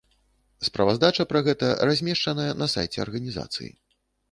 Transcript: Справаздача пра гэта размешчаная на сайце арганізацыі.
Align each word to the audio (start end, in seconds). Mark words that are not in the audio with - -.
Справаздача 0.67 1.25
пра 1.33 1.41
гэта 1.49 1.69
размешчаная 1.91 2.49
на 2.65 2.71
сайце 2.77 2.97
арганізацыі. 3.07 3.71